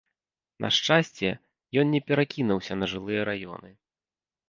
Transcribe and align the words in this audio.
На 0.65 0.71
шчасце, 0.77 1.29
ён 1.83 1.95
не 1.99 2.03
перакінуўся 2.09 2.73
на 2.83 2.93
жылыя 2.97 3.21
раёны. 3.35 3.69